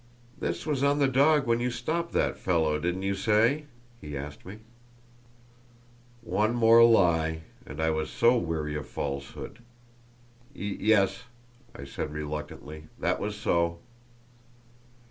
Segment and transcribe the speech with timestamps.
[0.39, 3.65] "This was on the dog when you stopped that fellow, didn't you say?"
[3.99, 4.61] he asked me.
[6.21, 9.59] One more lie—and I was so weary of falsehood!
[10.55, 11.25] "Y yes,"
[11.75, 13.77] I said, reluctantly; "that was so."